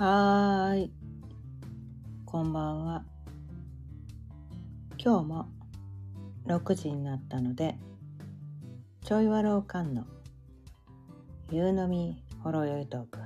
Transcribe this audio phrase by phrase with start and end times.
[0.00, 0.92] はーい。
[2.24, 3.04] こんばんは。
[4.96, 5.48] 今日も
[6.46, 7.76] 6時になったので、
[9.04, 10.06] ちょいわろうかんの
[11.50, 13.18] 夕飲みほろよいトーク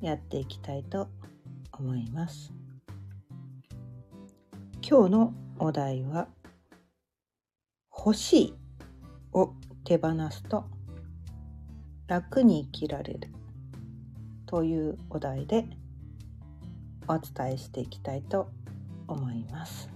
[0.00, 1.06] やっていきたいと
[1.78, 2.52] 思います。
[4.84, 6.26] 今日のお題は、
[7.96, 8.54] 欲しい
[9.32, 9.54] を
[9.84, 10.64] 手放すと
[12.08, 13.28] 楽に生きられる
[14.52, 15.64] というお題で
[17.08, 18.50] お伝えしていきたいと
[19.08, 19.88] 思います。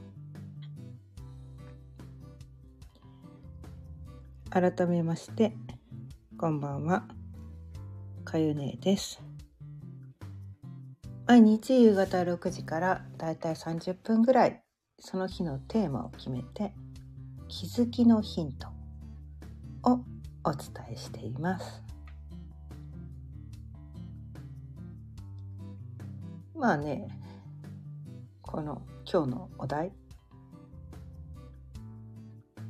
[4.48, 5.52] 改めまして
[6.38, 7.04] こんばんは
[8.24, 9.20] かゆねです。
[11.26, 14.62] 毎日夕方6時からだいたい30分ぐらい
[14.98, 16.72] その日のテーマを決めて
[17.48, 18.68] 気づきのヒント
[19.82, 20.00] を
[20.44, 21.85] お伝えしています。
[26.58, 27.06] まあね
[28.40, 29.92] この今日のお題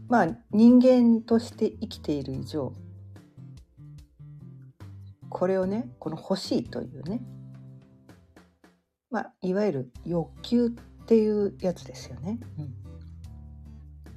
[0.09, 2.73] まあ人間として生きている以上
[5.29, 7.21] これをねこの欲しいというね
[9.11, 10.71] まあいわゆる欲求っ
[11.07, 12.41] ていうやつですよね。
[12.59, 12.75] うん、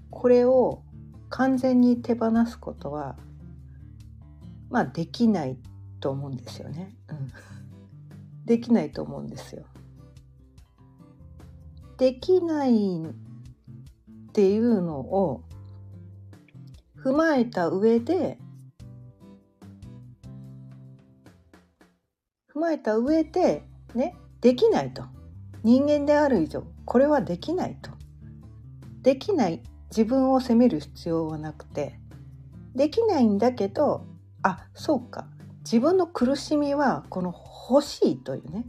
[0.10, 0.82] これを
[1.30, 3.16] 完全に手放すことは
[4.72, 5.58] まあできない
[6.00, 6.96] と思うんですよね。
[7.10, 7.59] うん
[8.50, 9.64] できないと思うんですよ。
[12.00, 15.44] できないっていうのを
[16.98, 18.40] 踏まえた上で
[22.52, 23.62] 踏まえた上で
[23.94, 25.04] ねできないと。
[25.64, 27.92] 人間である以上これはできないと。
[29.04, 29.62] できない
[29.92, 32.00] 自分を責める必要はなくて。
[32.74, 34.08] できないんだけど
[34.42, 35.28] あそうか。
[35.60, 37.34] 自分の苦しみはこの
[37.70, 38.66] 欲しいというね。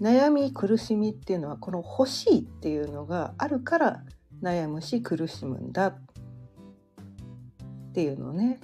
[0.00, 4.02] 悩み苦しみっていうのはこの欲しいっていうのがあるから
[4.42, 5.98] 悩むし苦しむんだっ
[7.94, 8.60] ていうのをね。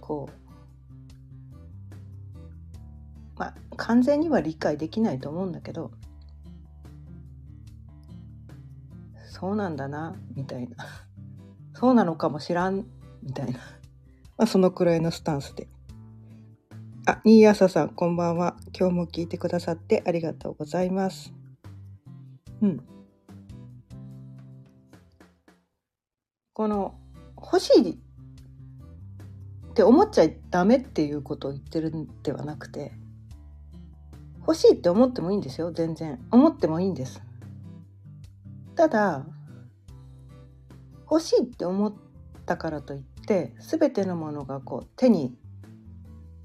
[0.00, 0.28] こ
[3.36, 5.92] うまあ完全には理解できないと思うんだけど
[9.30, 10.76] そうなんだなみたいな。
[11.74, 12.86] そうなのかもしらん
[13.22, 13.60] みたいな、
[14.38, 15.66] まあ、そのくらいのスタンスで。
[17.06, 18.56] あ、新朝さん、こんばんは。
[18.72, 21.32] 今日も聞いてくださってありがとうございます。
[22.62, 22.80] うん。
[26.52, 26.94] この、
[27.36, 27.96] 欲しいっ
[29.74, 32.92] て思っちゃダメっていうことを言ってるんではなくて、
[34.42, 36.24] 欲しいって思ってもいいんですよ、全然。
[36.30, 37.20] 思ってもいいんです。
[38.76, 39.26] ただ、
[41.10, 41.92] 欲しいって思っ
[42.46, 45.36] たからといってて、全てのものがこう手に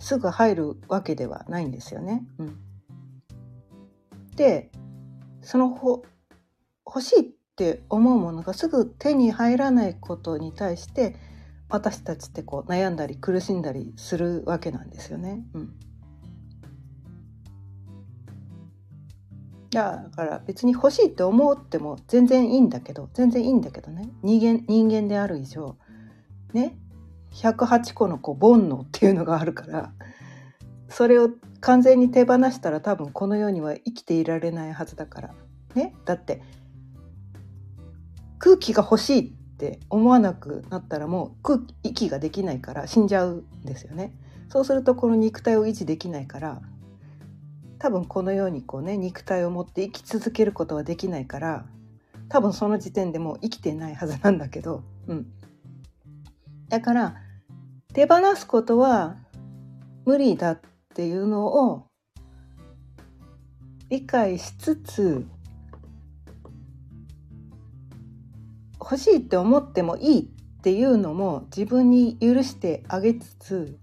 [0.03, 2.25] すぐ入るわけではないんですよね。
[2.37, 2.57] うん、
[4.35, 4.69] で
[5.41, 6.03] そのほ
[6.85, 7.23] 欲しいっ
[7.55, 11.15] て思うものがすぐ手に入らないことに対して
[11.69, 15.41] 私たちってこう悩んだり苦しんだりするわけなんですよね。
[15.53, 15.73] うん、
[19.71, 25.77] だから別に欲しいって思っても全然いいんだけど全然いいんだけどね人間人間である以上
[26.53, 26.77] ね。
[27.33, 29.91] 108個のこう煩悩っていうのがあるから
[30.87, 31.31] それを
[31.61, 35.33] 完全に手放したら多分この世には生きていられないはずだから。
[35.73, 35.95] ね。
[36.05, 36.41] だって
[38.37, 44.13] 空気が欲しいって思わなくなったらもう空気息ができないから死んじゃうんですよね。
[44.49, 46.61] そうするとこの肉体を維持できないから
[47.79, 51.65] 多分このようにこうね肉体を持って生き続けることはできないから
[52.29, 55.27] 多分その時点でもう生きてないはずなんだけどうん。
[56.69, 57.15] だから
[57.93, 59.17] 手放すことは
[60.05, 60.61] 無理だっ
[60.95, 61.87] ていうのを
[63.89, 65.27] 理解しつつ
[68.79, 73.79] 欲しいって思ってもいいっていうのも自分に許してあげつつ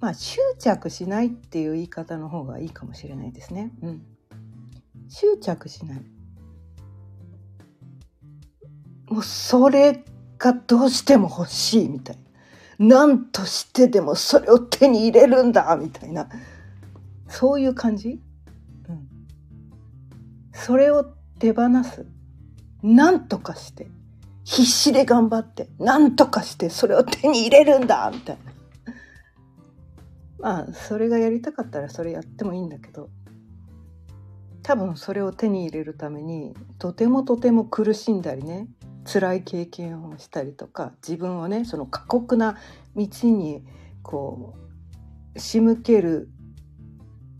[0.00, 3.70] まあ執着しないっていう言い方の方がいいかもしれないですね。
[3.82, 4.02] うん、
[5.08, 6.02] 執着しない。
[9.08, 10.04] もうそれ
[10.42, 12.22] がどうしても欲しいみたいな。
[12.78, 16.28] 何としてでもそれを手に入れるんだみたいな。
[17.28, 18.20] そういう感じ、
[18.88, 19.08] うん、
[20.52, 21.04] それを
[21.38, 22.04] 手放す。
[22.82, 23.86] 何とかして。
[24.44, 25.68] 必死で頑張って。
[25.78, 28.52] 何とかしてそれを手に入れるんだみたいな。
[30.40, 33.10] まあそれがやりたかったらそれやってもいいんだけど
[34.64, 38.66] 多分それを手に入れるためにとてもとても苦しんだりね
[39.04, 42.56] 辛い経験をしたりとか自分をねその過酷な
[42.94, 43.64] 道に
[44.02, 44.54] こ
[45.34, 46.28] う仕向ける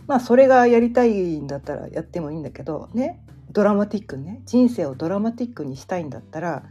[0.06, 6.64] まあそれがやりたいんだったらやってもいいんだけどねドラマティックにね人生をドラマティックにしたいんだったら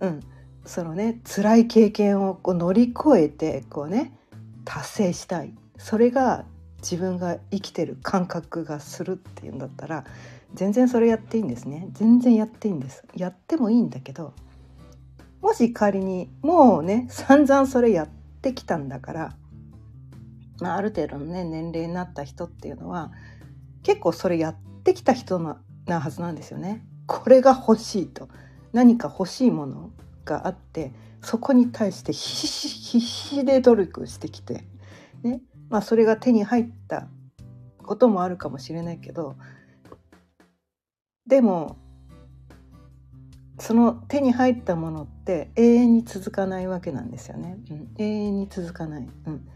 [0.00, 0.20] うん
[0.66, 4.16] そのね辛い経験をこう乗り越えてこうね
[4.64, 5.54] 達成したい。
[5.76, 6.44] それが
[6.78, 10.04] 自分が生きてる感覚がするっていうんだったら
[10.54, 11.88] 全然それやっていいんですね。
[11.92, 13.04] 全然やっていいんです。
[13.14, 14.32] やってもいいんだけど
[15.40, 18.08] もし仮にもうね散々それやっ
[18.40, 19.36] てきたんだから、
[20.60, 23.12] まあ、ある程度のね年齢になった人っていうのは
[23.82, 26.86] 結構それやってきた人ななはずなんですよね。
[27.06, 28.28] これが欲しいと。
[28.72, 29.90] 何か欲しいもの
[30.24, 30.92] があって
[31.22, 34.64] そこに対して必死必死で努力してきて、
[35.22, 35.40] ね。
[35.68, 37.08] まあ、それが手に入った
[37.82, 39.36] こともあるかもしれないけど
[41.26, 41.76] でも
[43.58, 49.48] その手に入ったものって永遠に続かないわけなんですよね、うん、永遠に続かない、うん、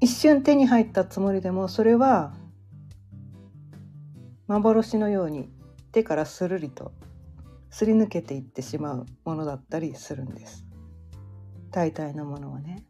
[0.00, 2.34] 一瞬手に入ったつもりでもそれは
[4.46, 5.50] 幻のように
[5.92, 6.92] 手からするりと
[7.70, 10.64] すり抜けていってしまうものだったりするんです。
[11.70, 12.84] 大体のものはね、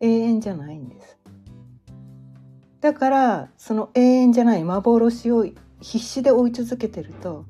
[0.00, 1.18] うん、永遠じゃないんです。
[2.80, 5.46] だからその永遠じゃない幻を
[5.80, 7.44] 必死で追い続けてると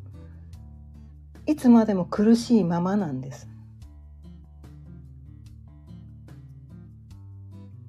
[1.47, 3.49] いつまでも苦しいままなんです。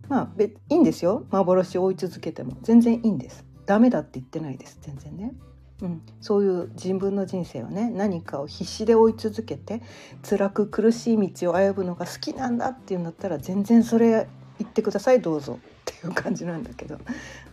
[0.07, 1.25] まあいいんですよ。
[1.29, 2.57] 幻を追い続けても。
[2.63, 3.45] 全然いいんです。
[3.65, 4.79] ダメだって言ってないです。
[4.81, 5.33] 全然ね。
[5.81, 9.81] うん、そういう自分の人生をね何かを必死で追い続けて
[10.27, 14.27] 辛く苦しい道を歩むのが好きなんだっていうんだったら全然それ
[14.57, 15.21] 言ってください。
[15.21, 15.59] どうぞ。
[15.61, 16.97] っていう感じなんだけど、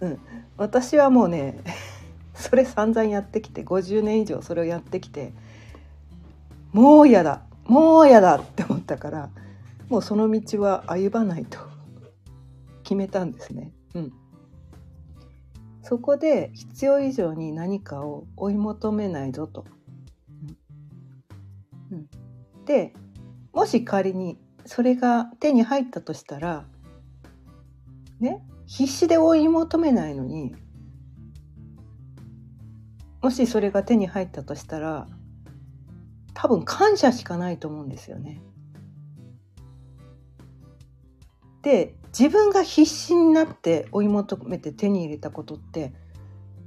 [0.01, 0.19] うん、
[0.57, 1.59] 私はもうね
[2.39, 5.33] それ散々やってきて50年以上それをやってきて
[6.73, 9.31] もう嫌だもう嫌だって思ったから
[9.89, 11.59] もうその道は歩まないと
[12.83, 13.73] 決めたんですね。
[13.95, 14.13] うん、
[15.83, 19.65] そこで必要以上に何かを追い求めないぞと。
[21.91, 22.09] うん、
[22.65, 22.93] で
[23.53, 26.67] もし仮にそれが手に入ったとしたら
[28.21, 30.55] ね必死で追い求めないのに
[33.27, 35.09] もしそれが手に入ったとしたら
[36.33, 38.41] 多分感謝しかないと思うんですよね。
[41.63, 45.93] で自分が必死になって追い求めて手に入れたことって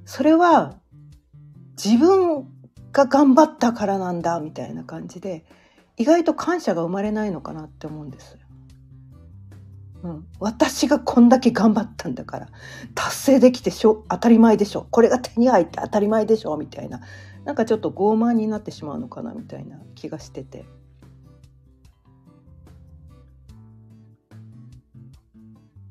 [0.03, 0.75] それは
[1.81, 2.45] 自分
[2.91, 5.45] が頑張ったからなんだみたいな感じで
[5.95, 8.37] 意外と感謝が生まれないのかなって思うんです。
[10.01, 12.47] うん、私がこんだけ頑張ったんだから
[12.95, 14.87] 達成できてしょ当たり前でしょ。
[14.91, 17.01] これが手に入って当たり前でしょみたいな。
[17.45, 20.65] なんかちょっと傲慢になってしまうのかなみたいな気がしてて。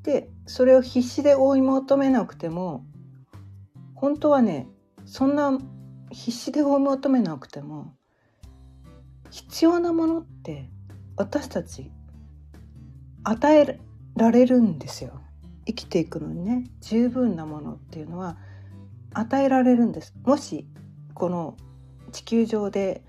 [0.02, 2.86] でそれを必死で追い求めなくても
[3.94, 4.66] 本当はね
[5.04, 5.58] そんな
[6.10, 7.92] 必死で追い求めなくても
[9.30, 10.70] 必要なものって
[11.16, 11.90] 私たち
[13.24, 13.80] 与え
[14.18, 15.20] られるんですよ。
[15.66, 18.38] 生きていくのにね十分なものっていうのは
[19.12, 20.14] 与えられるんです。
[20.24, 20.66] もし
[21.14, 21.56] この
[22.12, 23.02] 地球上で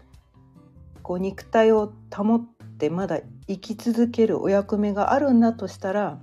[1.02, 2.42] こう肉体を保っ
[2.78, 6.20] てまだ生き続けるお役目があるんだとしたら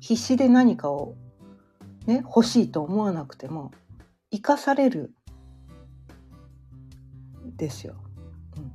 [0.00, 1.14] 必死で何かを、
[2.06, 3.70] ね、欲しいと思わなくても
[4.30, 5.14] 生かされる
[7.56, 7.94] ですよ。
[8.56, 8.72] うん、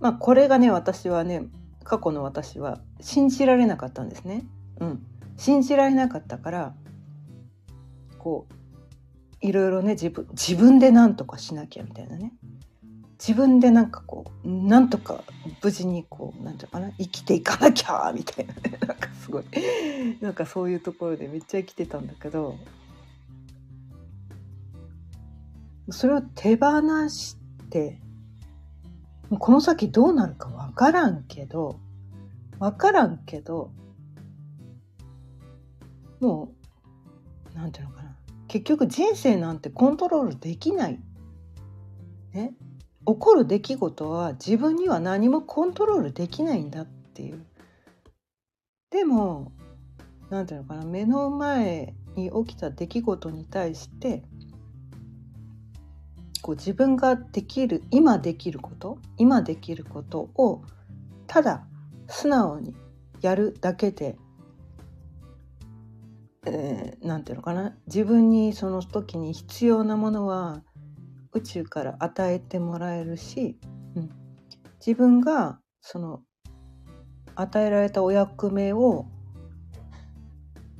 [0.00, 1.44] まあこれがね私はね
[1.84, 4.44] 過去の私は信じられなかったんですね。
[4.80, 5.02] うん、
[5.36, 6.74] 信じられなかったから
[8.18, 12.32] こういろいろね自分自分で何とかしなきゃみたいなね。
[13.18, 15.24] 自分でなんかこうなんとか
[15.62, 18.78] 無事にこうなんていうかな生きていかなきゃみたいなね。
[18.86, 19.44] なんかすごい。
[20.22, 22.56] なんかそういうところでめっちゃ生きてたんだけど
[25.90, 27.36] それを手放し
[27.70, 28.00] て
[29.38, 31.80] この先どうなるか分からんけど
[32.58, 33.70] 分からんけど
[36.20, 36.52] も
[37.54, 38.16] うなんていうのかな
[38.48, 40.98] 結局人生なんてコントロールできない。
[42.32, 42.54] ね、
[43.06, 47.44] 起こる出来事は自分には何もコントロールできないんだっていう。
[48.90, 49.52] でも
[50.30, 54.22] 何て言うのかな目の前に起きた出来事に対して
[56.42, 60.62] こう自分ができる今できること今できることを
[61.26, 61.66] ただ
[62.08, 62.74] 素直に
[63.20, 64.16] やるだけで
[66.46, 67.76] えー、ていうのかな。
[67.86, 70.62] 自分にその時に必要なものは
[71.32, 73.58] 宇宙から与えてもらえるし、
[73.94, 74.10] うん、
[74.84, 76.22] 自分がその
[77.34, 79.06] 与えられたお役目を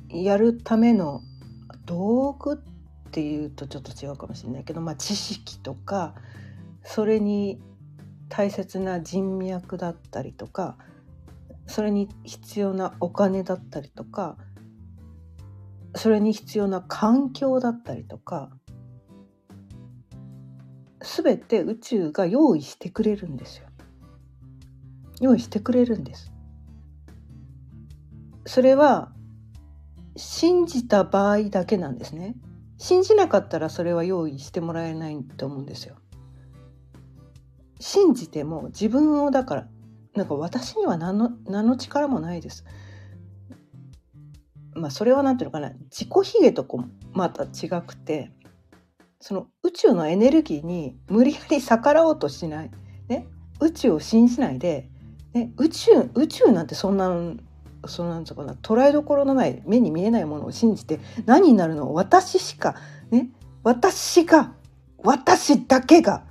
[0.09, 1.21] やるための
[1.85, 6.15] 道具っていうとちょっと違うかもしれないけど、まあ、知識とか
[6.83, 7.61] それに
[8.27, 10.77] 大切な人脈だったりとか
[11.69, 14.37] それに必要なお金だったりとか
[15.95, 18.49] それに必要な環境だったりとか
[20.99, 23.67] 全て宇宙が用意してくれるんですよ。
[25.21, 26.31] 用意してくれるんです。
[28.45, 29.11] それは
[30.17, 32.35] 信じた場合だけなんですね。
[32.77, 35.95] 信じなかったらそれは用意してもらえないと思うんですよ。
[37.79, 39.67] 信じても自分をだから
[40.15, 42.65] なんか私には何の何の力もないです。
[44.73, 45.71] まあそれは何ていうのかな。
[45.91, 48.31] 自己卑下とこまた違くて
[49.19, 52.71] その宇宙のエネルギーに無理やり逆らおうとしない、
[53.07, 53.27] ね、
[53.59, 54.89] 宇宙を信じないで、
[55.33, 57.09] ね、宇宙宇宙なんてそんな
[57.85, 61.93] そのなんうかな捉えどころのない目に見えないものを信じて何になるの？
[61.93, 62.75] 私しか。
[63.11, 63.29] ね。
[63.63, 64.53] 私が。
[65.03, 66.25] 私だけが。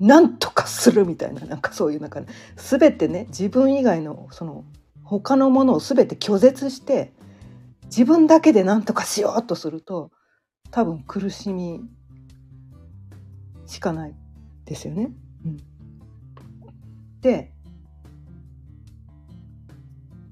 [0.00, 2.26] 何とかするみたいななんかそういうなんか、ね、
[2.56, 4.64] 全てね自分以外のその
[5.04, 7.12] 他のものを全て拒絶して
[7.84, 10.10] 自分だけで何とかしようとすると
[10.70, 11.82] 多分苦しみ
[13.66, 14.14] しかない
[14.64, 15.10] ですよね。
[15.44, 15.56] うん、
[17.20, 17.52] で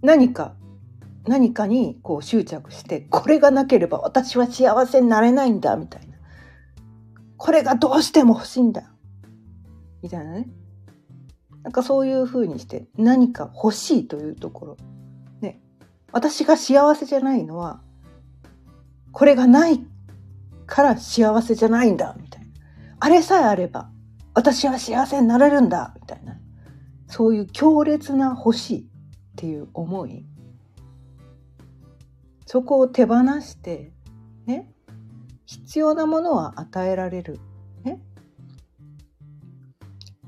[0.00, 0.54] 何か
[1.26, 6.16] 何かにこう執着してこれがなければ私は幸せになれないんだみたいな。
[7.36, 8.90] これがどうしても欲しいんだ。
[10.02, 10.48] みたいなね。
[11.62, 14.76] なんかそういうふうにして何か欲しいというところ。
[15.40, 15.60] ね。
[16.12, 17.80] 私が幸せじゃないのは
[19.12, 19.80] これがない
[20.66, 22.48] から幸せじゃないんだみたいな。
[23.00, 23.90] あれさえあれば
[24.34, 26.38] 私は幸せになれるんだみたいな。
[27.06, 28.84] そういう強烈な欲しいっ
[29.36, 30.24] ていう思い。
[32.46, 33.92] そこを手放して
[34.46, 34.72] ね。
[35.46, 37.40] 必要なものは与えられる。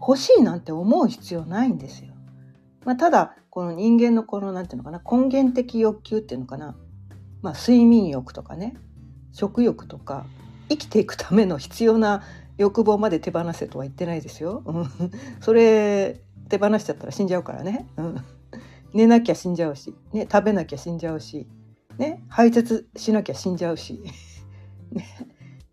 [0.01, 2.15] 欲しいなんて思う必要ないんですよ。
[2.85, 6.77] まあ、ただこの人間のこの何て言うのかな根源的欲求っていうのかな、
[7.43, 8.77] まあ、睡眠欲とかね。
[9.33, 10.27] 食欲とか。
[10.69, 12.23] 生きていくための必要な
[12.57, 14.63] 欲望まで手放せとは言ってないですよ。
[15.41, 17.87] それ手放しちゃったら死んじゃうからね。
[17.97, 18.17] うん、
[18.95, 21.49] 寝なきゃ死んじゃうし、ね、食べなきゃ死んじゃうし、
[21.99, 24.01] ね、排泄しなきゃ死んじゃうし、
[24.93, 25.05] ね、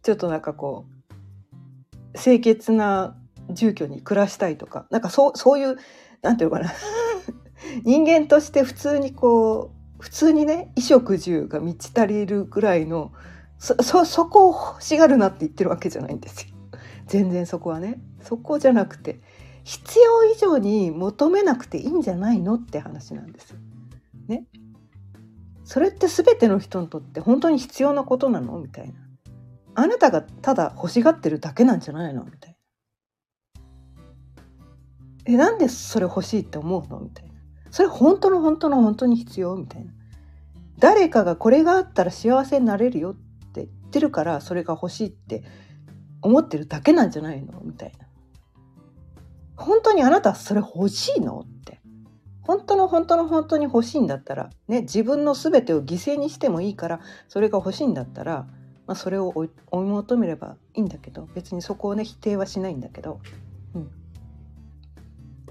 [0.02, 0.86] ちょっとなんかこ
[2.14, 3.16] う清潔な
[3.52, 5.78] 住居に暮らしたいとかなんかそうそういう
[6.22, 6.74] なんていうのかな
[7.84, 13.12] 人間として普通にこう普通にね衣食住が満ち足りるぐらいの
[13.58, 16.56] そそそこを欲しがるなって言ってるわけじゃないんですよ。
[17.08, 19.22] 全然そこはねそこじゃなくて
[19.64, 23.56] 必要以上に求めなくていいんじゃないのって話なんです。
[24.28, 24.46] ね。
[25.64, 28.60] それって全ての人にとって本当に必要なことなの？
[28.60, 28.94] みたいな。
[29.76, 32.24] あなたがただ欲しがってるだけなんじゃないの？
[32.24, 32.57] みたいな。
[35.28, 37.00] え、なんでそれ欲しいって思うの？
[37.00, 37.34] みたいな。
[37.70, 39.56] それ本当の本当の本当に必要？
[39.56, 39.92] みたいな。
[40.80, 43.14] 誰かがこれがあったら幸せになれるよっ
[43.52, 45.44] て言ってるからそれが欲しいって
[46.22, 47.60] 思ってるだけなんじゃないの？
[47.62, 48.08] みたいな。
[49.56, 51.40] 本当にあなたそれ欲しいの？
[51.40, 51.80] って。
[52.44, 58.48] 本当の本当の本当に欲しいんだったらね自分の全てを犠牲にしてもいいからそれが欲しいんだったら、
[58.86, 63.20] まあ、それを追い求めればいいんだけど別にそこをね否定はしないんだけど、
[63.76, 63.92] うん、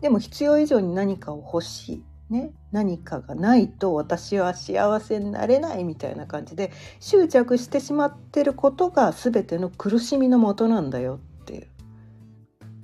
[0.00, 2.04] でも必要以上に何かを欲しい。
[2.28, 11.68] ね、何かがないと私は幸せになれないみたいな感じで執着してしまってることが全ての苦しみのもとなんだよっていう。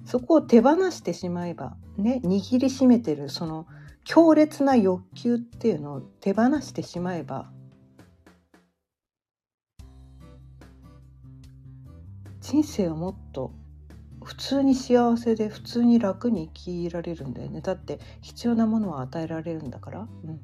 [0.04, 3.66] そこを手放してしまえばね握りしめてるその
[4.04, 7.50] 強烈な欲求っていうのを手放してしまえば
[12.40, 13.52] 人生をもっと
[14.24, 17.60] 普通に幸せで普通に楽に生きられるんだよね。
[17.60, 20.40] だって必要なものは与えられるんだから、うん、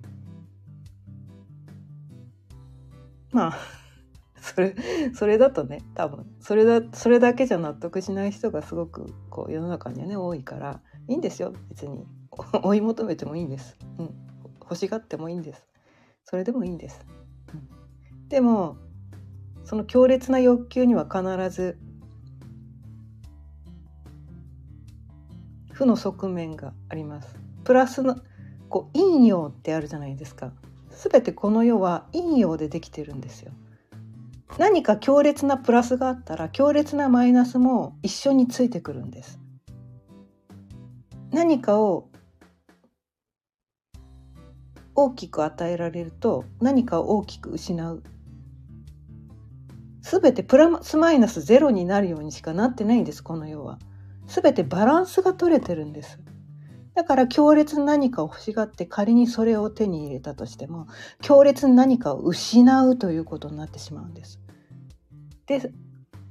[3.32, 3.58] まあ
[4.40, 4.74] それ
[5.14, 6.26] それだとね多分。
[6.40, 11.52] それだそれだけじゃ納得しない人がすごくこう世の中にはね多いからいいんですよ。
[11.68, 12.06] 別に。
[12.62, 14.14] 追い求めてもいいんです、うん、
[14.60, 15.66] 欲しがってもいいんです。
[16.24, 17.06] それでもいいんです、
[17.54, 18.76] うん、でも
[19.64, 21.78] その強烈な欲求には必ず
[25.78, 27.36] 負の側面があります。
[27.62, 28.16] プラスの
[28.68, 30.52] こう陰陽ってあるじゃないですか。
[30.90, 33.52] すべてこの世は陰陽でできてるんですよ。
[34.58, 39.38] 何か強烈なプラスがあったら強烈なマイナスも一緒についてくるんです。
[41.30, 42.08] 何かを
[44.96, 48.02] 大きく与えられると何かを大きく失う
[50.00, 53.78] 全てプラスマイナスゼロになるようにしかなってないんですこの世は
[54.28, 56.20] 全てバランスが取れてるんです
[56.94, 60.86] だから強烈に何かを欲しがって仮にそれを手に入れたとしても
[61.20, 64.40] 強烈に何かを失うということになってしまうんです
[65.46, 65.72] で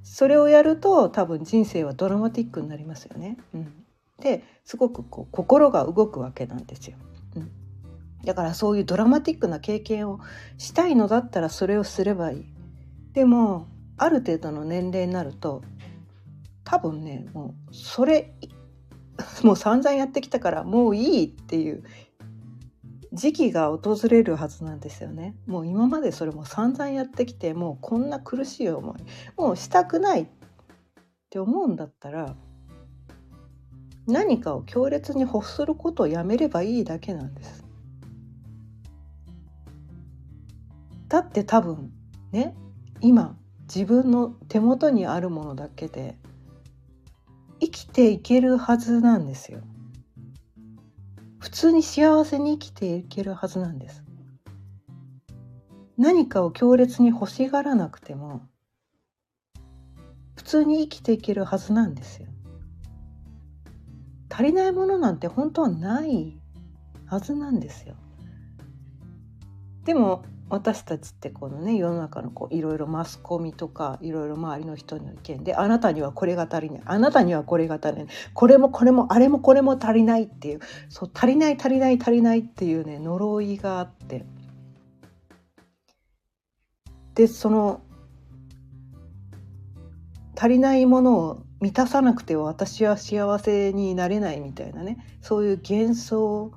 [0.10, 3.38] それをやると多分人生はドラマティックになりますよね。
[3.54, 3.74] うん、
[4.22, 6.98] ですごくこう心が動くわけなんですよ。
[7.36, 7.52] うん、
[8.24, 10.20] だからそういうドラマティックな経験を
[10.58, 12.46] したいのだったらそれをすればいい。
[13.12, 15.62] でもある程度の年齢になると
[16.68, 18.34] 多分ねもうそれ
[19.42, 21.82] もう散々やってきたからもういいっていう
[23.14, 25.34] 時期が訪れるはずなんですよね。
[25.48, 28.98] もう今までそれも散々やってきてもうこんな苦しい思い
[29.38, 30.28] もうしたくないっ
[31.30, 32.36] て思うんだったら
[34.06, 37.64] 何かを強烈に欲することをやめればいいだけなんです。
[41.08, 41.94] だって多分
[42.34, 42.54] ね
[43.00, 43.38] 今
[43.74, 46.18] 自分の手元にあるものだけで
[47.78, 49.62] きていけるはずなんですよ。
[51.38, 54.04] 普通に幸せに生きていけるはずなんです。
[55.98, 58.42] 何かを強烈に欲しがらなくても
[60.36, 62.28] 普通に生きていけるはずなんですよ。
[64.30, 66.40] 足りないものなんて本当はない
[67.06, 67.96] はずなんですよ。
[69.84, 84.26] でも私たちってこのね世の中のこういろいろマスコミとかいろいろ周りの人の意見であなたにはこれが足りないあなたにはこれが足りないこれもこれもあれもこれも足りないっていうそう足りない足りない足りないっていうね呪いがあって。
[87.16, 87.82] でその
[90.36, 96.52] 足りないものを満たさなくては私は幸せになれないみたいなねそういう幻想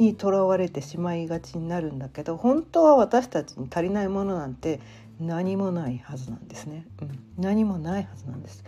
[0.00, 4.80] にとらわれてしまいがちになるんだけど本当は私たちに足りないものなんて
[5.20, 8.64] 何もないはずなんですね、うん、何もないはずなんです。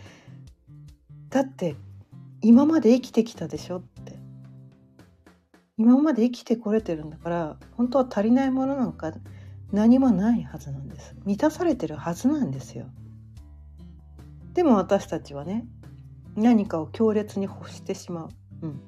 [1.31, 1.77] だって
[2.43, 4.21] 今まで生きてきたでしょって。
[5.79, 9.13] 今まで生きてこれてるんだから本当は足りないものなんか
[9.73, 11.17] 何もないはずなんです。
[11.25, 12.87] 満たされてるはずなんですよ。
[14.53, 15.65] でも私たちはね
[16.37, 18.29] 何かを強烈に欲してしまう、
[18.61, 18.81] うん、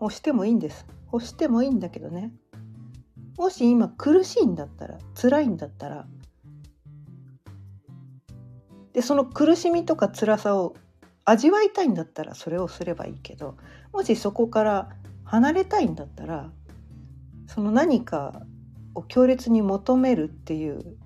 [0.00, 2.32] 押してもいいんです押してもいいんだけどね
[3.36, 6.06] もし今苦しいんだったら辛いんだったら
[8.92, 10.74] でその苦しみとか辛さを
[11.24, 13.56] 味わいたいんだったらそれをすればいいけど
[13.92, 14.88] もしそこから
[15.24, 16.50] 離れたいんだったら
[17.46, 18.42] その何か
[18.94, 20.96] を強烈に求めるっていう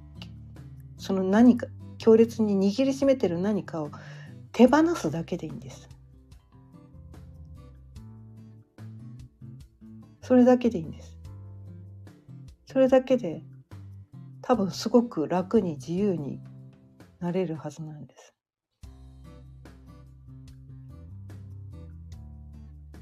[0.97, 1.67] その何か
[1.99, 3.91] 強烈に握りしめてる何かを
[4.53, 5.89] 手放すだけでいいんです。
[10.25, 11.19] それだけでいいんです。
[12.65, 13.43] それだけで
[14.41, 16.41] 多分すごく楽に自由に
[17.21, 18.35] なれるはずなんです。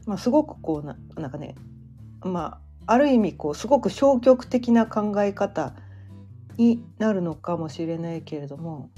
[0.05, 1.55] まあすごくこうななんかね
[2.25, 5.75] まあある意味こうすごく消極的な考え方
[6.57, 8.91] になるのかもしれないけれども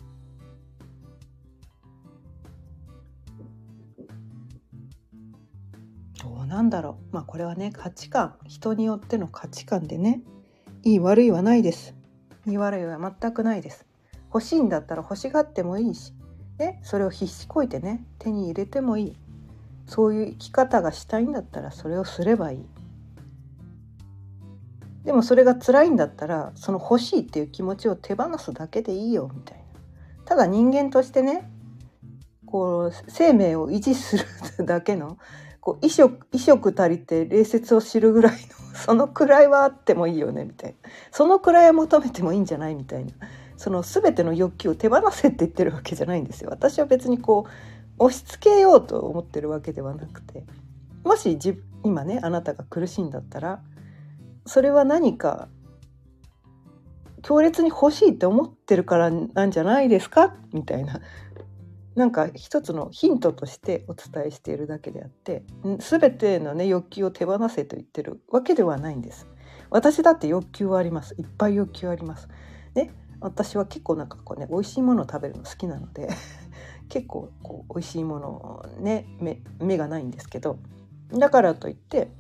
[6.65, 7.15] なんだろう。
[7.15, 8.37] まあこれはね価値観。
[8.47, 10.23] 人によっての価値観でね
[10.83, 11.95] いい悪いはないです。
[12.47, 13.85] いい悪いは全くないです。
[14.33, 16.15] 欲しいんだったら欲しがってもいいし、
[16.59, 19.17] ね、それを必死こいてね手に入れてもいい。
[19.87, 22.67] そういう生き方がしたいんだったらそれをすればいい。
[25.05, 29.65] でもそれが辛いんだったらその欲しいっていう気持ちを手放すだけでいいよみたいな。
[30.25, 31.51] ただ人間としてね
[32.47, 35.19] こう生命を維持するだけの
[35.65, 38.39] こう衣食衣食足りて礼節を知るぐらいの
[38.77, 40.91] そのくらいはあってもいいよねみたいな。
[41.11, 43.13] そのくらいは求めてもいいんじゃないみたいな。
[43.57, 46.51] その全ての欲求を手放せって言ってるわけじゃないんですよ。
[46.51, 47.47] 私は別にこ
[47.99, 50.45] う押し付けようと思ってるわけではなくて
[51.03, 51.39] もし
[51.83, 53.63] 今ねあなたが苦しいんだったら
[54.45, 55.49] それは何か
[57.23, 60.35] 強烈に欲しいって思ってるからなんじゃないですか？
[60.53, 61.01] みたいな。
[61.95, 65.45] なんか一つのヒントとしてお伝えしているだけであって
[65.79, 69.29] 全てのね欲求を手放せと言ってるわけではないんです。
[69.71, 71.15] 私だって欲求はあります。
[71.19, 72.29] いっぱい欲求あります。
[72.75, 76.09] で私は結構なんかこうね美味しいものを食べるの好きなので
[76.89, 80.59] 結構こう美味しいものね目目がないんですけど
[81.11, 82.11] だからといって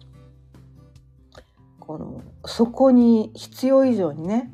[1.78, 4.50] このそこに必要以上にね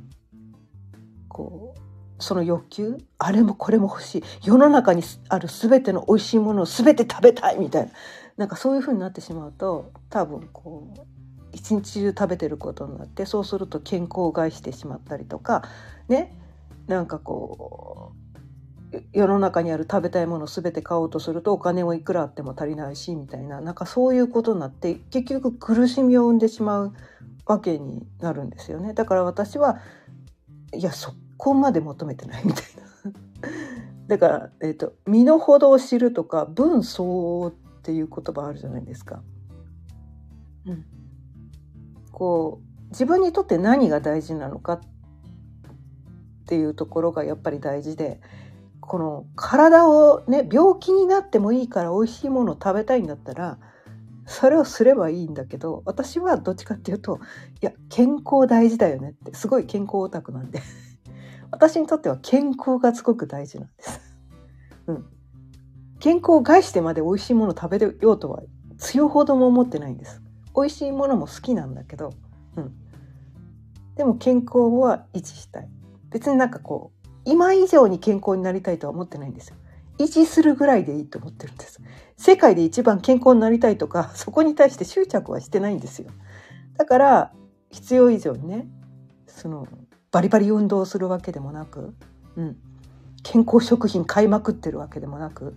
[1.28, 1.79] こう
[2.20, 7.92] その欲求あれもこれも欲しい世の中にある全ての美味しいものを全て食べたいみたいな
[8.36, 11.00] なんかそういう風になってしまうと多分こう
[11.52, 15.64] 一日中食べてることになってそうすると健康を害してしまったりとか
[16.08, 16.36] ね
[16.86, 18.12] なんかこ
[18.92, 26.92] う世の中にある食べたいものを全て買おうとするとお金をいくらあっても足りないしみたいななんかそういうことになって結局苦しみを生んでしまう
[27.46, 28.94] わけになるんですよね。
[28.94, 29.80] だから私は
[30.72, 32.64] いやそこまで求めてないみたい
[33.04, 33.12] な。
[34.08, 39.22] だから、えーと、身の程を知るとか分相応っていう言葉あるじゃないですか。
[40.66, 40.84] うん、
[42.12, 44.80] こう自分にとって何が大事なのかっ
[46.46, 48.20] ていうところがやっぱり大事で
[48.80, 53.58] この体をね病気になってもいいから美味しいものを食べたいんだったら
[54.26, 57.18] それをすればいいんだけど私はどっちかっていうと
[57.62, 60.60] いや健康大事だよねってすごい健康オタクなんで
[61.50, 64.00] 私にとっては健康がすごく大事なんです。
[64.86, 65.06] うん、
[65.98, 68.42] 健康を害してまで美味しいもの食べようとは
[68.78, 70.22] 強ほども思ってないんです。
[70.54, 72.12] 美味しいものも好きなんだけど、
[72.56, 72.72] うん、
[73.96, 75.68] でも健康は維持したい。
[76.10, 79.56] 別になんかこう今以上に健康になりたいとは思ってないんですよ。
[79.98, 81.80] 維持するぐらいでいいと思ってるんです。
[82.16, 86.10] 世界で一番健康になりたいとかそこに対して執着はしてないんですよ。
[86.78, 87.32] だから
[87.70, 88.66] 必要以上にね
[89.26, 89.68] その
[90.12, 91.94] バリバリ運動するわけでもなく、
[92.36, 92.56] うん、
[93.22, 95.54] 健康食品買いまくってるわけでもなく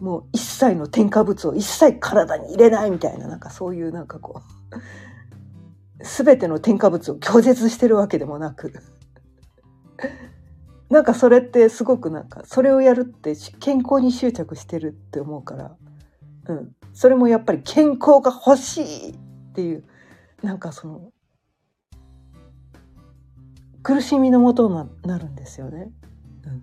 [0.00, 8.74] もう一切の添加物を一切体に入れないみたいななんかそういうなんかこう全ての添加物を拒絶してるわけでもなく
[10.90, 15.76] なんかそれってすごくなんかそれをやるって健康に執着してるって思うから、
[16.48, 19.16] うん、それもやっぱり健康が欲しいっ
[19.54, 19.84] ていう
[20.42, 21.10] なんかその
[23.84, 24.70] 苦しみのもと
[25.02, 25.92] になるんですよね。
[26.46, 26.62] うん、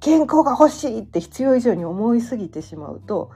[0.00, 3.30] 健康が欲しいって必要以上に思いすぎてしまうと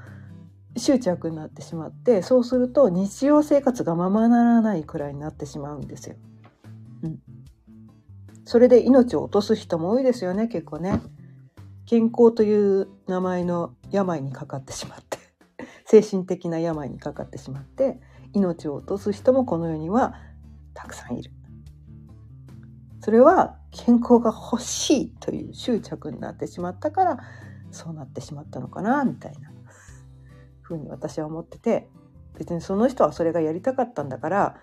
[0.77, 6.17] 執着になってしまってそうすると日常生活がままならないくらいになってしまうんですよ。
[7.05, 7.19] うん、
[8.45, 11.01] それで命を落とす人も多いですよね結構ね。
[11.87, 15.19] 健康という名前の病にかかってしまって
[15.87, 18.01] 精神的な病にかかってしまって
[18.33, 20.15] 命を落とす人もこの世には
[20.75, 21.33] たくさんいる。
[23.01, 27.19] それは健康が欲しいという執着になってしまったから
[27.71, 29.51] そうなってしまったのかなみたいな
[30.61, 31.89] ふうに私は思ってて
[32.39, 34.57] 別にその人はそれがやりたかったんだから、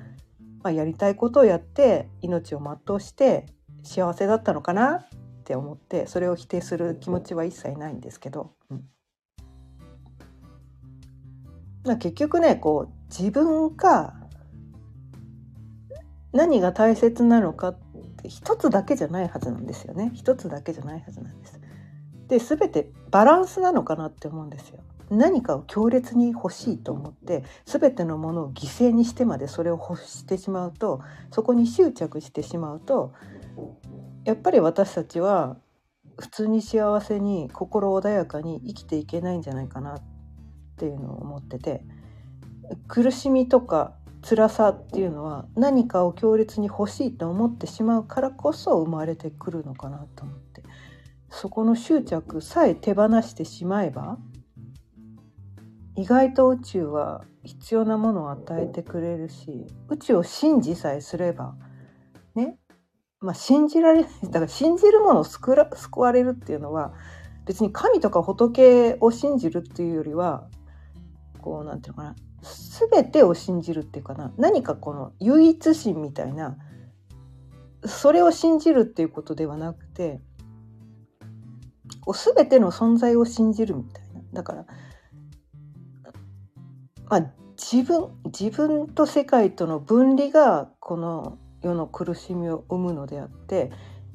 [0.63, 3.45] まあ、やりたいことをやって命を全うして
[3.83, 5.05] 幸せだったのかなっ
[5.43, 8.83] て思ってそれを否定する気持ちは一切ないんですけど、うん
[11.85, 14.13] まあ、結局ねこう自分が
[16.37, 17.79] 何が大切なのかっ
[18.21, 21.59] て一つだけじゃないはずなんですよね一つだけじゃないはずなんです。
[22.27, 24.79] で全てバランスなのかなって思うんですよ。
[25.09, 33.13] 何かを強烈に欲しいと思って全てのものを犠牲にしてまでそれを欲してしまうとそこに執着してしまうと
[34.25, 35.57] やっぱり私たちは
[36.19, 40.01] 普通に幸せに心穏やかに生きていけないんじゃないかなっ
[40.75, 41.83] ていうのを思ってて
[42.89, 43.93] 苦しみとか
[44.27, 50.63] 辛さっていうのは何かを強烈に欲しいと思ってしまうからこそ生まれてくるのかなと思って。
[51.29, 54.17] そこの執着さえ手放してしまえば
[55.95, 61.55] 意外と宇宙は必要なものを与えてくれるし宇宙を信じさえすれば
[62.35, 62.57] ね
[63.19, 64.11] まあ信じられない。
[64.23, 66.93] だから信じるものを救ら救われるっていうのは
[67.45, 70.47] 別に神とか仏を信じるっていうよりは
[71.41, 72.15] こうなんていうのかな。
[72.91, 74.33] 全てを信じるっていうかな。
[74.37, 76.57] 何かこの唯一心みたいな
[77.85, 80.19] それを信じるっていうことではなくて
[82.01, 84.21] こう全ての存在を信じるみたいな。
[84.33, 84.65] だから
[87.09, 93.71] まあ自分自分と世界との分離がこの世の苦しみを生むのであって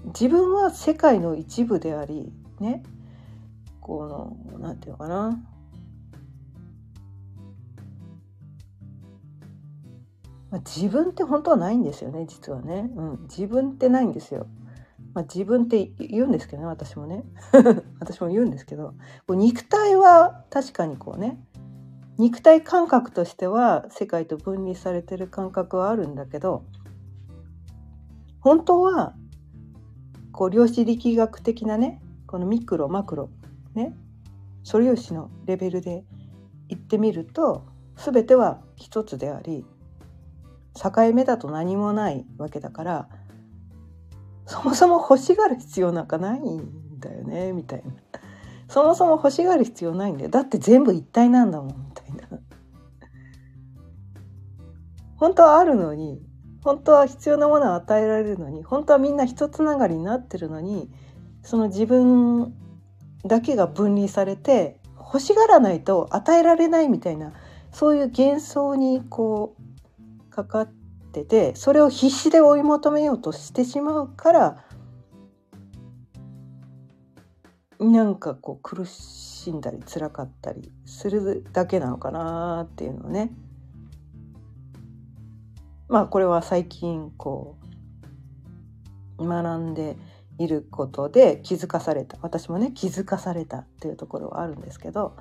[0.07, 2.83] 自分は世界の一部でありね
[3.81, 5.52] この何て言うのかな。
[10.53, 14.47] まあ、自分って本当はないんですよね実はね、うん、自分ってないんですよ。
[15.15, 17.25] まあ、自分って言うんですけどね私もね。
[18.01, 18.95] 私も言うんですけど。
[19.29, 21.43] 肉体は確かにこうね
[22.19, 26.65] 肉体感覚としては世界と分離されてる感覚はあるんだけど
[28.41, 29.15] 本当は
[30.33, 33.31] こう量子力学的なねこのミクロマクロ
[33.75, 33.97] ね
[34.62, 36.05] 素粒子のレベルで
[36.69, 37.65] 言ってみると
[37.97, 39.65] 全ては一つであり
[40.75, 43.09] 境目だと何もないわけだから
[44.47, 47.93] そもそも欲しがる必要なんかないんだよねみたいな。
[48.69, 50.31] そもそも欲しがる必要ないんだよ。
[50.31, 52.39] だって全部一体なんだもんみたいな。
[55.17, 56.21] 本当はあるのに
[56.65, 60.91] 本当は必要なものを与えられるのに本当はみんな一つながりになってるのに
[61.43, 62.55] その自分
[63.25, 67.33] だけが分離されて欲しがらないと与えられないみたいな
[67.73, 69.62] そういう幻想にこう
[70.33, 70.73] かかっ
[71.12, 74.64] ててそれを必死で追い求めようとしてしまうから
[77.79, 83.33] なんかこう苦しんだり辛かったりするだけなのかなっていうのね。
[85.88, 87.57] まあこれは最近こ
[89.18, 89.97] う学んで
[90.38, 92.18] いることで気づかされた。
[92.23, 95.16] 私もね気づかされたっていうところはあるんですけど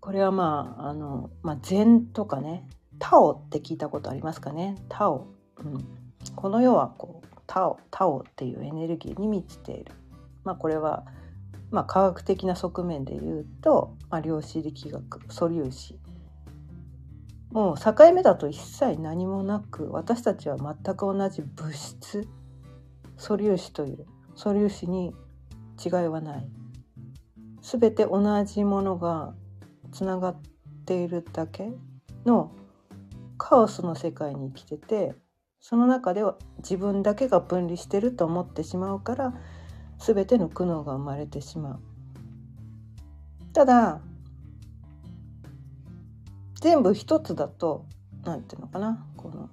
[0.00, 2.68] これはまああの、まあ、禅とかね
[2.98, 4.76] タオって聞いたことありますかね？
[4.88, 5.26] タオ、
[5.58, 5.84] うん、
[6.34, 9.92] この世はこうタオタオっていうエネルギーに満ちている。
[10.44, 11.04] まあこれは
[11.70, 15.98] まあ科学的な側面で言うと、まあ、量子力学素粒子。
[17.50, 22.28] もう境目だと一切何もなく私たちは全く同じ物質
[23.16, 24.06] 素粒子という
[24.36, 25.14] 素粒子に
[25.82, 26.48] 違いはない。
[27.62, 29.34] 全て同じものが
[29.92, 30.40] つながっ
[30.84, 31.70] ているだけ
[32.24, 32.52] の
[33.38, 35.14] カオスの世界に生きてて
[35.60, 39.34] その中では自分だけが分離してると思ってしまうから
[39.98, 41.80] 全ての苦悩が生まれてしまう。
[43.52, 44.00] ただ
[46.60, 47.86] 全部一つだと
[48.24, 49.48] 何て言うのかなこの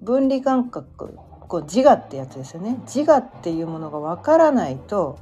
[0.00, 1.16] 分離感覚
[1.48, 5.18] こう自我ってやつですよね自我っていうものがわからないと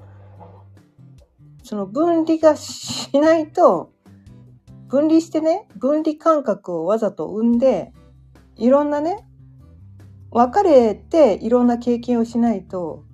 [1.63, 3.93] その分離がしないと
[4.91, 7.93] 分離してね分離感覚をわざと生んで
[8.57, 9.25] いろんなね
[10.33, 13.05] 別れていろんな経験をしないと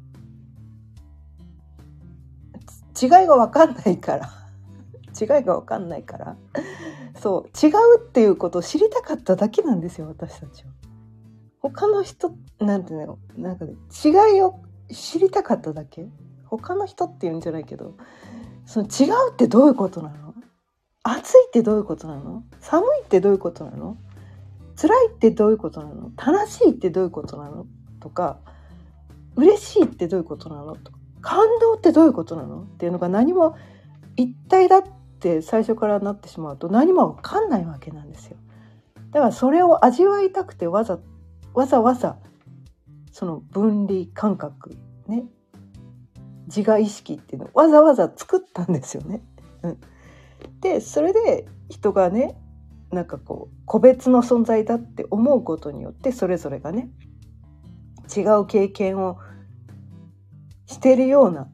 [3.00, 4.30] 違いが分かんないから
[5.20, 6.36] 違いが分かんないから
[7.20, 10.72] そう違うっていうことを知りたかっただけなんですよ私たちは。
[11.60, 14.60] 他の人なんていうのなんかね違いを
[14.90, 16.08] 知りたかっただけ
[16.44, 17.96] 他の人っていうんじゃないけど
[18.66, 20.25] その違うってどういうことなの？
[21.08, 22.42] 暑いってどういうことなの？
[22.60, 23.96] 寒いってどういうことなの？
[24.76, 26.10] 辛いってどういうことなの？
[26.16, 27.66] 楽しいってどういうことなの？
[28.00, 28.38] とか
[29.36, 30.74] 嬉しいってどういうことなの？
[30.74, 32.62] とか感動ってどういうことなの？
[32.62, 33.56] っていうのが何も
[34.16, 34.82] 一体だっ
[35.20, 38.36] て最初からなってしまうと何も分かんないわけなんですよ。
[39.12, 40.98] だからそれを味わいたくてわざ
[41.54, 42.16] わざわざ
[43.12, 45.24] その分離感覚ね
[46.48, 49.22] 自我意識っていうのをわざわざ作ったんですよね。
[49.62, 49.78] うん、
[50.60, 52.36] でそれで人がね
[52.90, 56.88] なんかこう個別の存在だって思うことによってそれぞれがね
[58.14, 59.18] 違う経験を
[60.66, 61.48] してるような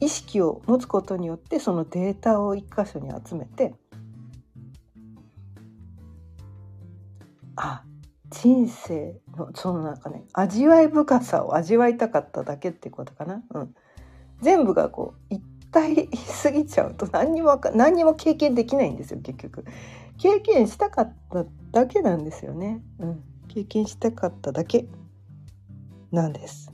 [0.00, 3.74] 意識を持つことによってそのデータを一箇所に集めて
[7.56, 7.84] あ
[8.30, 13.42] 人生のそのなんかね味わい深さを味わいたかっただけってことかな。
[13.54, 13.74] うん、
[14.40, 19.64] 全部がこう一体すぎちゃうと何にも何にも経験できないんですよ結局。
[20.18, 22.80] 経験したかっただけなんですよね。
[23.00, 24.86] うん、経験したかっただけ
[26.12, 26.72] なんです。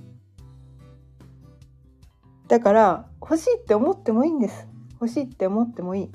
[2.49, 4.67] だから欲しいって思ってもいいんです。
[4.95, 6.13] 欲しいって思ってもいい。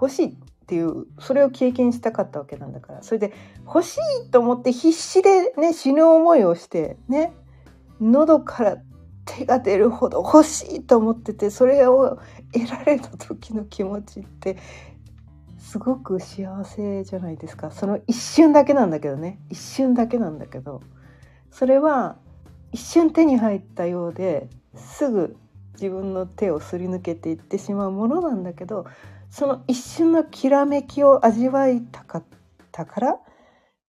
[0.00, 0.34] 欲しいっ
[0.66, 3.32] ていうそれを経験したかったわけなんだからそれで
[3.64, 7.32] 欲しいと思って必死でね死ぬ思いをしてね
[8.00, 8.76] 喉から
[9.26, 12.18] 手が出るほど欲しいと思っててそれを
[12.52, 14.56] 得られた時の気持ちって
[15.58, 17.70] すごく幸せじゃないですか。
[17.70, 19.40] その一瞬だけなんだけどね。
[19.50, 20.80] 一瞬だけなんだけど。
[21.50, 22.16] それは
[22.72, 25.36] 一瞬手に入ったようですぐ
[25.72, 28.86] 自分の手をすり抜けていってしまうものなんだけど
[29.30, 32.24] その一瞬のきらめきを味わいたかっ
[32.72, 33.16] たから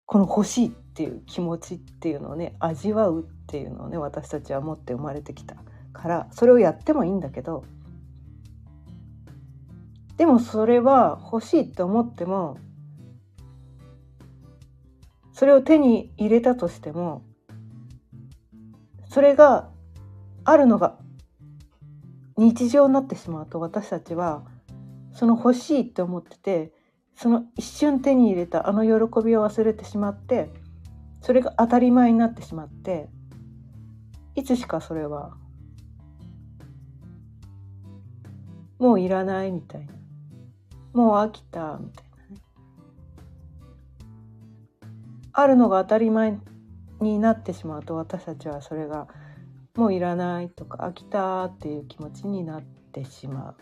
[0.06, 5.56] この欲しいっていう気持ちっていうのをね味わうっていうのをね私たちは持って生まれてきた
[5.94, 7.64] からそれをやってもいいんだけど
[10.18, 12.58] でもそれは欲しいって思っても
[15.32, 17.24] それを手に入れたとしても
[19.10, 19.70] それが
[20.44, 20.98] あるのが
[22.36, 24.44] 日常になってしまうと私たちは
[25.14, 26.74] その欲しいって思ってて
[27.16, 30.52] その一瞬手に入れたあの喜びを忘れてしまって
[31.22, 33.10] それが当たり前になってしまって
[34.38, 35.36] いつしかそれは
[38.78, 39.94] もういらないみたいな
[40.94, 42.42] もう飽きたみたいなね
[45.34, 46.38] あるのが当たり前
[47.02, 49.08] になってしまうと私たちはそれが
[49.76, 53.56] もういらないとか飽きたっていう気持ちになってしまう。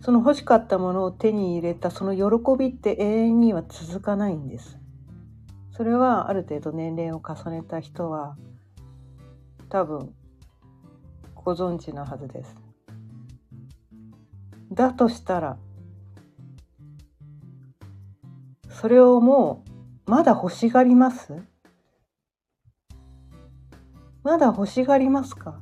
[0.00, 4.81] その欲しかったものを手に入れたその喜びって永遠には続かないんです。
[5.82, 8.36] それはある程度年齢を重ねた人は
[9.68, 10.14] 多分
[11.34, 12.54] ご存知なはずです。
[14.70, 15.56] だとしたら
[18.70, 19.64] それをも
[20.06, 21.42] うまだ欲しがります？
[24.22, 25.58] まだ欲しがりますか？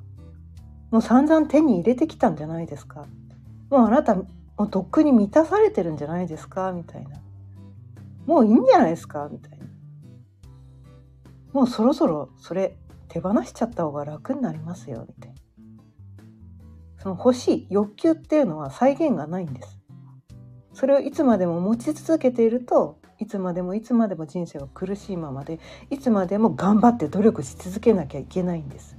[0.91, 3.07] もう散々手に入れてきたんじゃないですか？
[3.71, 4.27] もうあなたも
[4.59, 6.73] うとっくに満たされてるんじゃないですか？
[6.73, 7.23] みたいな。
[8.27, 9.27] もういいんじゃないですか？
[9.33, 9.60] みたいな。
[11.53, 12.77] もうそろそろそれ
[13.09, 15.37] 手放しちゃった方が楽になりますよみたいな。
[16.99, 19.79] その欲しい欲求っていうのは再現がないんです。
[20.75, 25.61] それをいつまでも持ち続けているといつまでもいつまでも人生は苦しいままで
[25.91, 28.97] いつまでも頑張って努力し続けなきゃいけないんです。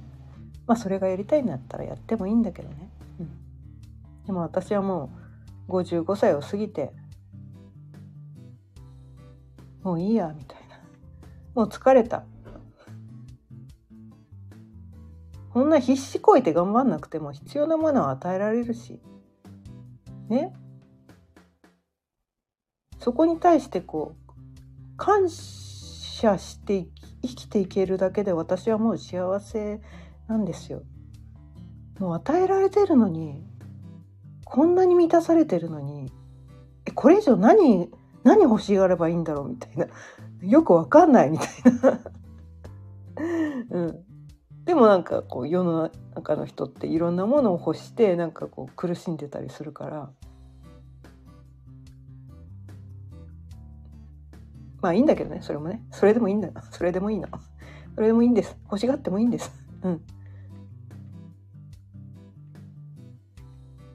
[0.66, 2.90] まあそれがやりたいんだったらやってもいいんだけどね。
[4.26, 5.10] でも私はも
[5.68, 6.92] う55歳を過ぎて
[9.82, 10.78] もういいやみたいな。
[11.54, 12.24] もう疲れた。
[15.52, 19.00] こんな必死こいて頑張んなくても必要なものは与えられるし。
[20.28, 20.54] ね。
[22.98, 26.86] そこに対してこう感謝して
[27.22, 29.80] 生きていけるだけで私はもう幸せ
[30.28, 30.82] なんですよ。
[31.98, 33.44] もう与えられてるのに
[34.44, 36.10] こんなに満たされてるのに
[36.86, 37.90] えこれ以上何
[38.24, 39.86] 何欲しがればいいんだろうみたいな。
[40.40, 41.48] よくわかんないみたい
[41.82, 42.00] な。
[43.70, 44.04] うん、
[44.64, 50.10] でもなんかこう世の中の人っていろんなものを欲してなんかこう苦しんでたりするから。
[54.80, 55.82] まあいいんだけどねそれもね。
[55.92, 56.50] それでもいいんだ。
[56.70, 57.28] それでもいいの
[57.94, 58.56] それでもいいんです。
[58.64, 59.52] 欲しがってもいいんです。
[59.82, 60.00] うん。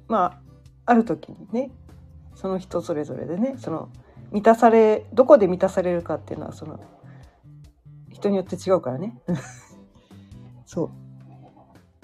[0.08, 0.40] ま
[0.86, 1.72] あある時にね
[2.36, 3.90] その人それぞれでねその
[4.32, 6.80] 満たされどこで満たされるかっていうのはその
[8.12, 9.18] 人によって違うからね。
[10.68, 10.90] そう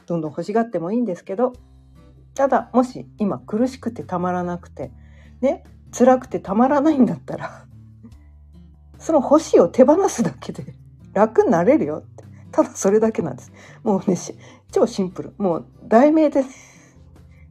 [0.08, 1.54] どんどん欲しがってもいいんですけど
[2.34, 4.92] ただもし今苦しくてたまらなくて
[5.42, 5.64] ね
[5.96, 7.66] 辛くてたまらないんだったら
[8.98, 10.74] その欲しいを手放すだけで
[11.14, 13.52] 楽になれるよってただそれだけなんです
[13.84, 14.18] もうね
[14.72, 16.50] 超シンプルもう題名で、ね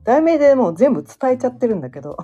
[0.04, 2.16] 題名でもう全部伝えちゃってるんだけど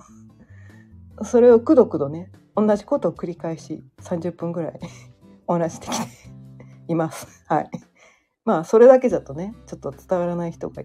[1.23, 4.81] それをくどくどね同じことを繰り返し30分ぐらい
[5.47, 6.07] お話してきて
[6.89, 7.45] います。
[7.47, 7.71] はい。
[8.49, 10.83] まあそれだけだとねちょっと伝わらない人が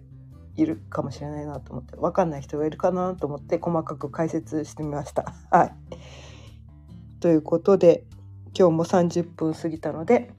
[0.58, 5.34] いるかもしれないなと思って分かんない人がいるかなと思って細かく解説してみました。
[5.50, 5.74] はい。
[7.22, 8.04] ということで
[8.48, 10.34] 今日も30分過ぎたので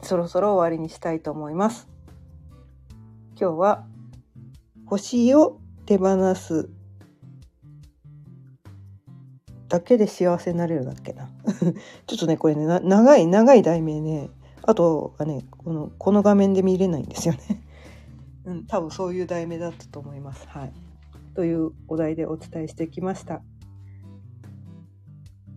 [0.00, 1.86] そろそろ終わりにしたいと思います。
[3.38, 3.84] 今日は
[4.86, 6.70] 星を手放す
[9.68, 11.28] だけで幸せになれるだっけな
[12.06, 14.30] ちょっとねこれね長い長い題名ね
[14.66, 17.62] あとはねこのこの画面で見れないんですよね。
[18.46, 20.46] うん多分そういう題名だったと思います。
[20.48, 20.72] はい。
[21.34, 23.42] というお題でお伝えしてきました。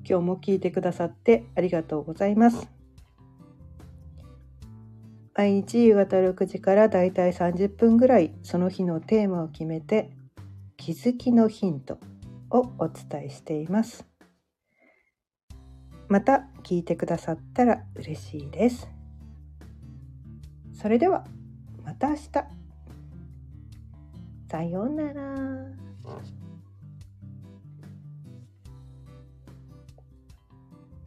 [0.09, 2.69] 今日も聞いてくださってありがとうございます。
[5.35, 10.09] 毎日夕方6時からだいたい30分ぐらいその日のテーマを決めて
[10.77, 11.99] 気づきのヒント
[12.49, 14.05] をお伝えしています。
[16.07, 18.96] また聞いてくださったら嬉しいです。
[20.79, 21.25] それでは
[21.83, 22.21] また明日。
[24.49, 26.36] さようなら。